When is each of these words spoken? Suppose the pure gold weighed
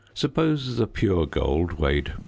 Suppose 0.15 0.77
the 0.77 0.87
pure 0.87 1.27
gold 1.27 1.73
weighed 1.73 2.13